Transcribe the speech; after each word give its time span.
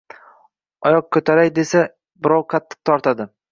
Oyoq 0.91 1.09
ko‘taray 1.17 1.53
desa, 1.59 1.85
birov 2.25 2.49
qattiq 2.57 2.83
tortadi 2.93 3.33